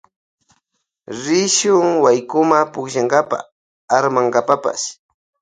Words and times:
Rishun 1.23 1.89
waykuma 2.03 2.57
pukllankapa 2.73 3.37
armankapapash. 3.95 4.85